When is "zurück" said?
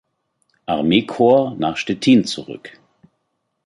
2.25-2.71